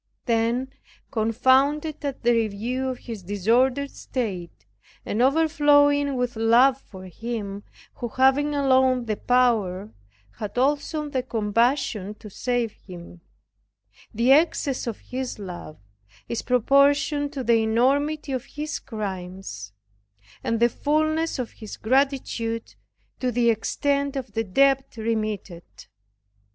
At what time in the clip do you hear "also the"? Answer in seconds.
10.57-11.21